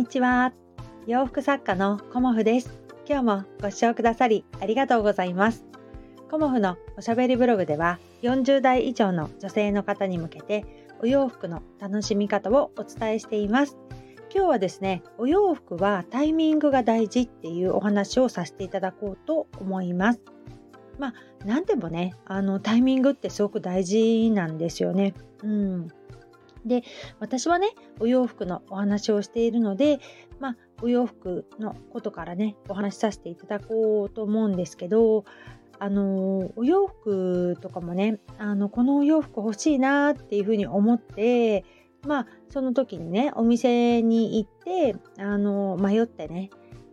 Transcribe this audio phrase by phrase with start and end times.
[0.00, 0.54] にちは。
[1.06, 2.80] 洋服作家のコモフです。
[3.06, 5.66] 今日もご視聴くださりありがとうございます。
[6.30, 10.64] コモフのおしゃべりブログでは40代以上の女性の方に向けて
[11.02, 13.76] お洋服の楽しみ方をお伝えしています。
[14.34, 20.22] 今日はですねお洋服はタイミングが大事っていうお話をさせていただこうと思います。
[20.98, 21.14] まあ
[21.44, 25.12] 何でもねあのタイミングってすごく大事なんですよね。
[25.42, 25.88] うん。
[26.64, 26.82] で
[27.18, 29.98] 私はねお洋服のお話をしているので
[30.38, 35.24] まあお洋服のことからねお話しさせていただこうと思うんですけど
[35.78, 41.64] あのお洋服とかもねあのこのお洋服欲しいなっていうふうに思って
[42.06, 46.50] まあその時にねお店に行ってあの迷ってね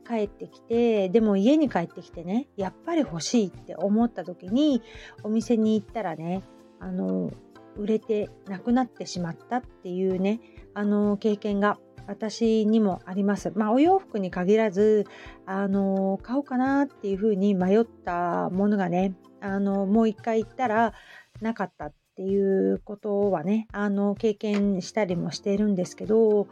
[0.07, 4.81] 帰ってきてでも家に帰ってきてねやっぱり欲しいって思った時に
[5.21, 6.43] お店に行ったらね
[6.79, 7.31] あの
[7.77, 10.40] 売れてなくなってしまったっていうね
[10.74, 13.52] あの経験が私にもあります。
[13.55, 15.05] まあお洋服に限らず
[15.46, 20.93] あの買おうかなっていうふうに迷ったものがねあのもう一回行ったら
[21.41, 26.48] なかったっていうことはねあの経験したりもしているんですけど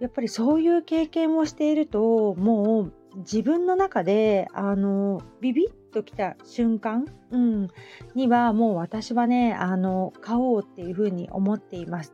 [0.00, 7.68] やっぱりそういう経験をしているともう自分の中であのビビッときた瞬間、うん、
[8.14, 12.12] にはもう私はねあの買おうっていうふうに思っています。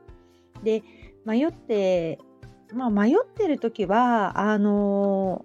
[0.62, 0.84] で
[1.24, 2.20] 迷って
[2.72, 5.44] まあ迷ってる時はあの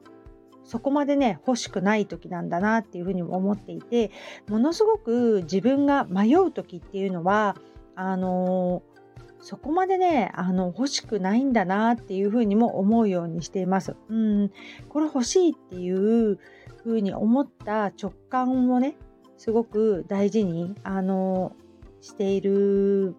[0.63, 4.11] そこまでね欲しくない時なんだなっていうふうに思っていて
[4.47, 7.55] ものすごく自分が迷う時っていうのは
[7.95, 8.83] あの
[9.39, 13.95] そこまでねあの欲しくないんだなっていうふうにも思うようにしています。
[14.09, 14.51] うん、
[14.89, 16.37] これ欲しいっていう
[16.87, 18.95] ふうに思った直感をね
[19.37, 21.55] すごく大事にあの
[22.01, 23.15] している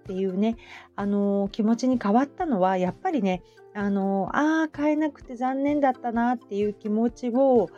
[0.00, 0.56] っていうね
[0.94, 3.42] あの気持ちに変わったのはやっぱりね
[3.74, 7.68] あのあ買えなくて残念だったなっていう気持ちを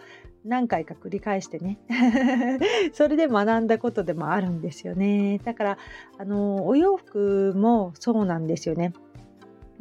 [0.45, 1.79] 何回か繰り返してね
[2.93, 5.41] それで学んだことでもあるんですよね。
[5.45, 5.79] だから
[6.19, 8.93] あのお洋服もそうなんですよね。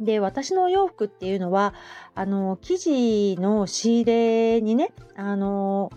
[0.00, 1.74] で私のお洋服っていうのは
[2.14, 5.90] あの生地の仕入れにねあの、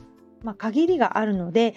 [0.43, 1.75] まあ、限りがあるので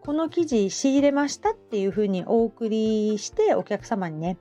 [0.00, 4.38] この生地仕入れましたっていうふうにお送りしてお客様にね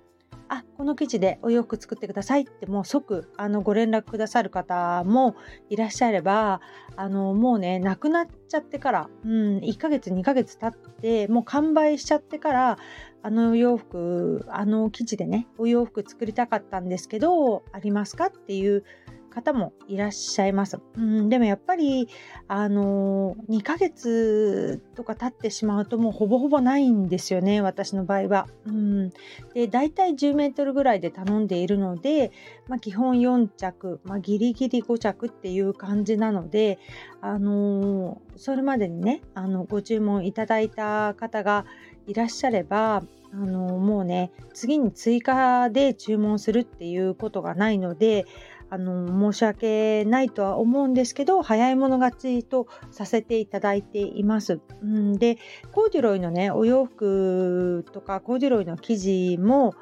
[0.50, 5.36] あこの生地でお洋服作ってくださいってもう即あのご連絡くださる方も
[5.70, 6.60] いらっしゃれば
[6.96, 12.78] あのもうねなくなっちゃってから、うん、1ヶ月2ヶ月経ってもう完売しちゃってから
[13.22, 18.84] あの洋服あの生地でねお洋服作りたかったんですけどありますかっていう
[19.30, 20.80] 方もいらっしゃいます。
[20.98, 22.10] うん、でもやっぱり、
[22.48, 28.48] あの、2ヶ月とか経ってしまうともうほぼほぼないんですよね、私の場合は。
[28.66, 29.10] うん、
[29.54, 32.32] で、大体10メートルぐらいで頼んでいるので、
[32.68, 36.80] まあ、基本4着、まあ、ギリギリ5着っていう感じなので、
[37.22, 41.66] あの、それまでにね、あのご注文いただいた方が
[42.08, 48.26] いらっしゃれば、あの、もうね、次に追加で注文するっていうことがないので、
[48.70, 54.60] あの申し訳ないとは思うんですけど早い者勝ちとさせていただいています。
[54.82, 55.38] うん、で
[55.72, 59.74] コーデュロイのねお洋服とかコーデュロイの生地も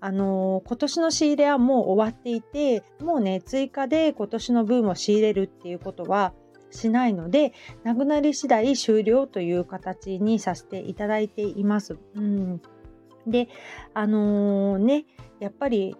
[0.00, 6.32] あの今年の仕入れはもう終わっていてもうね追加で今年の分を仕入れるっていうことは
[6.70, 7.52] しないので
[7.82, 11.98] なくなり次第終了という形にさせていただいています。
[12.14, 12.60] うん、
[13.26, 13.48] で
[13.94, 15.06] あのー、ね
[15.40, 15.96] やっぱり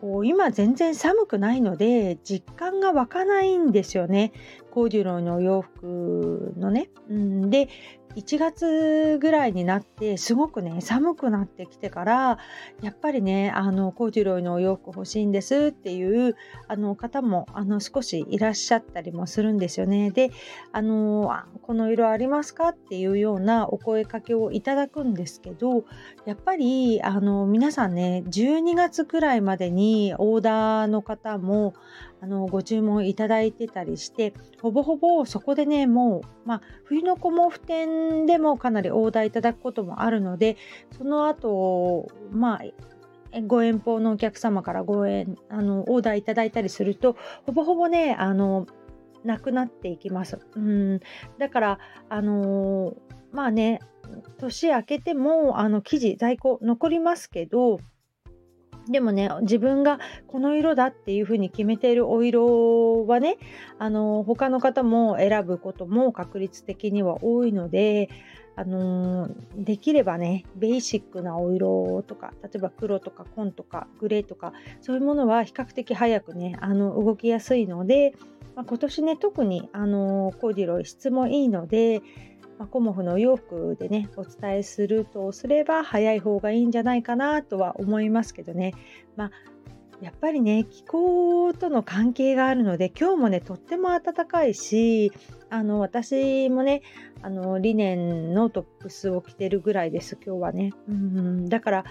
[0.00, 4.32] こう今全然寒くないので実感が湧かないんですよね
[4.70, 6.90] コーデュロイのお洋服のね。
[7.08, 7.68] うん、で
[8.16, 12.38] 1月ぐらいになってすごくね寒くなってきてから
[12.82, 20.10] やっぱりねあのコーデュロイのお洋服欲しいんですっていうあの方もあの少しいらっしゃったりもするんですよね。
[20.10, 20.30] で
[20.72, 21.32] あの
[21.62, 25.84] この色ありますかっていうようなお声かけをいただくんですけど
[26.24, 31.74] やっぱりあの皆さんね12月くらいまでにオーダーの方も
[32.22, 40.56] あのご注文いただいてたりしてほぼほぼそこでねもう、まあ、冬の子毛布店でもかなりオーダーいただくこともあるので
[40.96, 48.66] その後まあご遠方のお客様からご縁あのオーダーいただいたりするとほぼほぼねあの
[49.24, 50.38] なくなっていきます。
[50.56, 51.00] うん
[51.38, 51.78] だから
[52.08, 52.94] あの
[53.32, 53.80] まあね
[54.38, 57.78] 年明けてもあの生地在庫残りますけど
[58.88, 63.38] でもね自分がこの色だっていうふうに決めているお色はね
[63.78, 68.08] あの他の方も選ぶことも確率的には多いので
[68.56, 78.14] あの、できればねベーシックなお色とか例えば黒とか紺とかグレーとかそういうものは比較的早くねあの動きやすいので、
[78.56, 82.02] まあ、今年ね特にあのコーディロイ質もいいので、
[82.60, 88.74] まあ、コモフのお洋服でねお伝えするとすれば早い方がいいんじゃないかなとは思いますけどね、
[89.16, 89.30] まあ、
[90.02, 95.10] やっぱりね気候との関係があるので今日もねとっても暖かいし
[95.48, 96.82] あの私もね
[97.22, 100.72] あのリネンのトップスを着てるぐらいです今日はね。
[100.86, 101.84] うんだから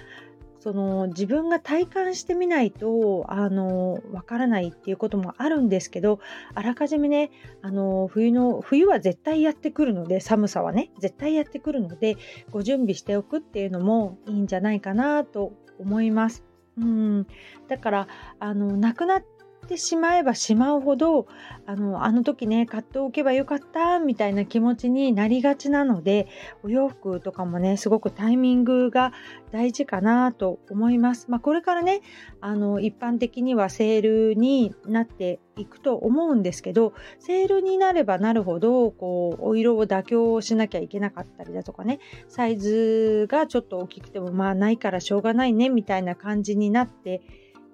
[0.59, 6.19] その自分が体感してみないとあのわからないっていうこともあるんですけど
[6.53, 12.17] あらかじめねあの冬の冬は絶対やってくるので寒さはね絶対やってくるので
[12.51, 16.43] ご準備しておくっていうのもいいんじゃないかなと思います。
[16.77, 17.27] うん、
[17.67, 18.07] だから
[18.39, 19.23] あのなくなっ
[19.69, 21.27] てしまえばしまうほど
[21.67, 26.27] あのあの時ね買っておけばよかったみたいな気持ちになりがちなので
[26.63, 29.13] お洋服とかもねすごくタイミングが
[29.51, 31.27] 大事かなと思います。
[31.29, 32.01] まあ、これからね
[32.41, 47.21] あの一般的にはセールになっていくと思うんですけどセールになればなるほどこうお色を妥協しなきゃいけなかったりだとかねサイズがちょっと大きくてもまあないからしょうがないねみたいな感じになって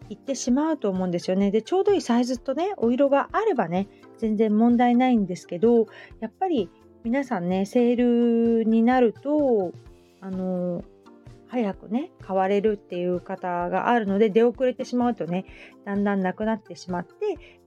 [0.09, 1.51] いってしまうと思うんですよね。
[1.51, 3.87] でちょうどいいサイズとねお色があればね
[4.17, 5.87] 全然問題ないんですけど
[6.19, 6.69] やっぱり
[7.03, 7.95] 皆さんねセー
[8.57, 9.73] ルになると
[10.21, 10.83] あの
[11.47, 15.45] 早くね買われるっていう方があるので出遅れてしまうとね
[15.85, 17.13] だんだんなくなってしまって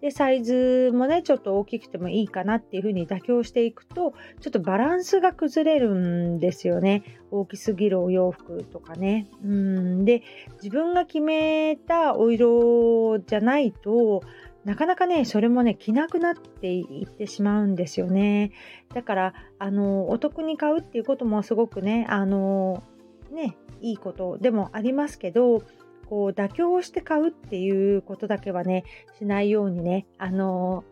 [0.00, 7.20] でサイズもねちょっと大きくてもいいかなっていう風に妥協していくとちょっとバランスが崩れるんですよね。
[7.30, 9.28] 大きすぎるお洋服とかね。
[9.44, 10.04] うん。
[10.04, 10.22] で
[10.62, 14.22] 自分が決めたお色じゃないと
[14.64, 18.52] なかなかね、それもね、着なくなっていってしまうんですよね。
[18.92, 22.82] だから、あの、お得に買うっていうこともすごくね、あの、
[23.30, 25.62] ね、いいことでもありますけど
[26.08, 28.84] こう妥協して買うっていうことだけはね
[29.19, 30.84] しないようにねあの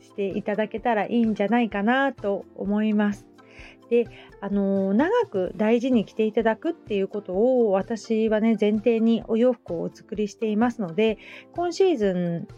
[0.00, 3.26] していただけたらいいんじゃないかなと思います。
[3.88, 4.08] で
[4.40, 11.18] あの長く大事に着ていただくっていうことを私はね前提にお洋服をお作りしていますので
[11.54, 12.48] 今シーズン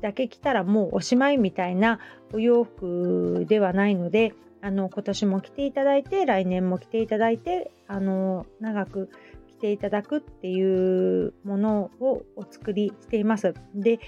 [0.00, 1.98] だけ着たらもうおしまいみたいな
[2.32, 4.34] お洋服ではないので
[4.66, 9.10] あの今年も来ていただいて来年も来ていただいてあの長く
[9.46, 13.54] 来ていただくっていうものをお作りしています。
[13.76, 14.00] で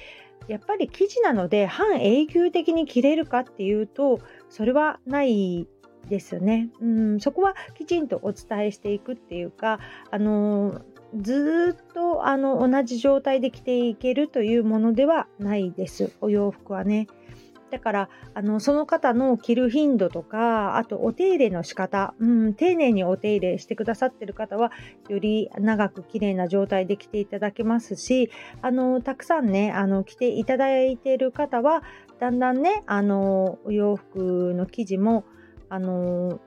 [0.49, 4.19] やっぱり生地なので半永久的に着れるかっていうと
[4.49, 5.69] それはない
[6.09, 6.71] ですよね。
[6.81, 9.79] うん、そこはきちんとお伝えしていくっていうか、
[10.11, 10.83] あの
[11.17, 16.11] ずっとあの同じ状態で着ていけるというものではないです。
[16.21, 17.07] お洋服はね。
[17.71, 24.73] だからあのその方の着る頻度とかあとお手入れの仕方、うん、丁寧にお手入れしてくださってる方は
[25.09, 28.31] より長く綺麗な状態で着ていただけますし
[28.63, 31.83] あのたくさんねあの着ていただいてる方は
[32.21, 35.25] だんだんねあのお洋服の生地も
[35.69, 36.41] あの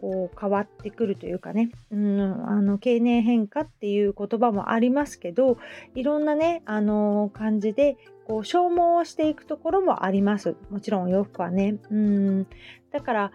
[0.00, 5.58] こう変わってくるというかね、うん、あの経年変化っていう言葉もありますけど
[5.94, 10.56] いろんなねあの感じでこう消耗していくところもあります。
[10.70, 11.76] もちろんお洋服はね。
[11.90, 12.46] うん。
[12.90, 13.32] だから、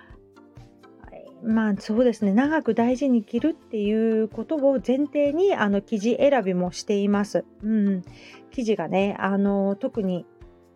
[1.43, 7.45] まあそうですね、長く大事に着るっていうことを前提にあの生地選びもしています。
[7.63, 8.03] うん。
[8.51, 10.25] 生地がね、あの特に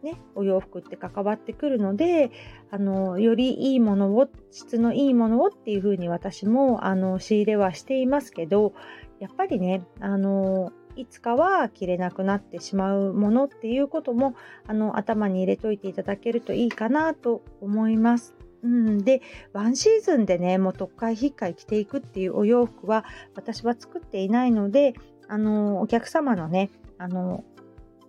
[0.05, 2.29] ね、お洋服って関わってくるので
[2.69, 8.73] あのよりいいものを質のいいものをっていうふうに私もあの仕入れはしていますけど
[9.19, 14.35] やっぱりねあのいつかは着れなくなってしまうものっていうことも
[14.67, 18.35] あの頭に入れといていただけるといいかなと思います。
[18.63, 19.21] うん、で
[19.53, 24.95] ワンシーズンでねもう特会引っかい着ていくっていうお洋服は私は作っていないので
[25.27, 27.43] あのお客様のねあの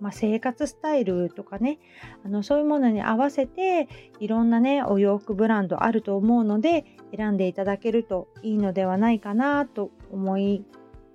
[0.01, 1.79] まあ、生活スタイルとかね
[2.25, 3.89] あのそういうものに合わせて
[4.21, 6.85] いろんなねお洋服ブランドあると思うので
[7.17, 10.65] 選んでいただけるといいのではないかなと思い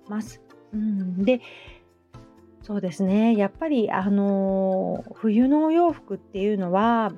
[0.08, 0.42] ます。
[0.72, 1.40] うん、で
[2.62, 3.36] そうですね。
[3.36, 7.12] やっぱりあの冬のお洋服っていうのは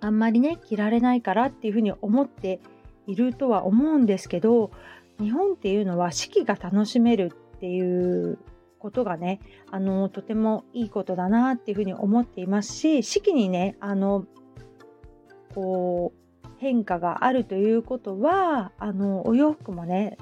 [0.00, 2.60] あんまりね着られないからっていうふうに思って
[3.06, 4.72] いるとは思うんですけど
[5.20, 8.38] 日本っていうのは四季が楽しめるっていう
[8.80, 9.40] ことがね
[9.70, 14.26] あのとてもいいことだなっていうふうに思っていますし四季にねあの
[15.54, 16.12] こ
[16.44, 20.18] う変化があるということはあのお洋服もね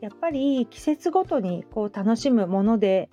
[0.00, 3.10] やっぱり季節ごとにこう楽しむもので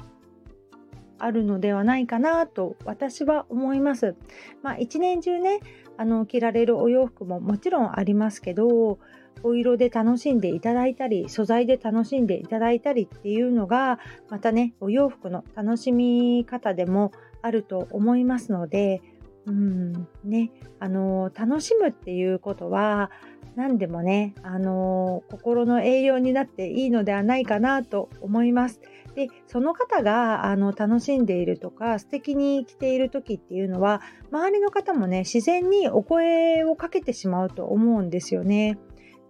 [1.20, 4.16] あるのではないかなと私は思います。
[4.62, 5.60] まあ一年中ね
[5.98, 9.00] あの着られるお洋服ももちろんありますけど
[9.44, 19.02] お色で楽しんでいただいたり素材で楽しんでいただいたりっていうのがまたねお洋服の楽しみ方でもあると思いますので
[19.46, 23.12] うんねあの楽しむっていうことは
[23.58, 28.80] 何でもね、あの心の栄養になっていいのではないかなと思います。
[29.16, 38.78] でその方があの楽しんでいるとか素敵に着ている時っていうのは周りの方もね自然にお声をかけてしまうと思うんですよね。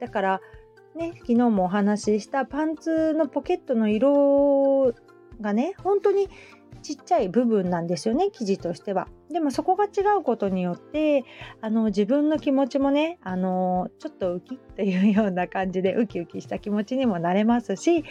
[0.02, 0.42] だから
[0.94, 4.94] ね昨日もお話ししたパンツのポケットの色
[5.40, 6.28] がね本当に
[6.88, 9.10] ちっちゃい部分なんですよね生地としては。
[9.30, 11.26] でもそこが違うことによって
[11.60, 18.06] あの自分の気持ちもねあのちょっとウキッというような感じでウキウキした気持ちにもなれますし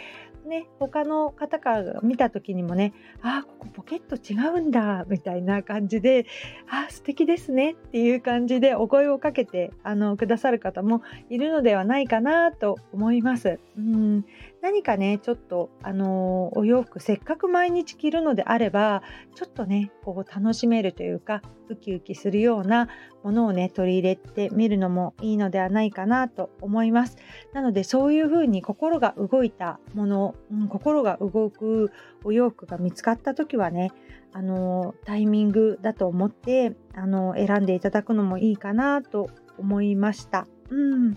[0.47, 6.25] ね、他の方から見た時にもね、あここポケット違うんだ、みたいな感じで、
[6.69, 13.59] あ素敵ですねっていう感じでお声をかけてあのくださる方もいるのではないかなと思います。
[13.77, 14.25] うん
[14.61, 19.03] 何かね、ちょっと、あのお洋服せっかく毎日着るのであれば、
[19.35, 22.87] ちょっとね、こう楽しめるというか、ウキウキするような
[23.23, 27.17] ものをね、取り入れてみるのもいいのではないかなと思います。
[27.53, 31.91] なので、そういうふうに心が動いたもの、うん、心が動く
[32.23, 33.91] お洋服が見つかった時はね、
[34.33, 40.47] あのタイミングだと思ってあの選んでいただくのもいいかなと思いました。
[40.69, 41.13] うん、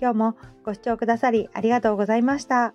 [0.00, 2.74] 今日もご視聴くださりありがとうございました。